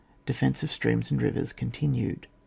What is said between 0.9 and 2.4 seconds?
AND RIYERS (ooktinusd.)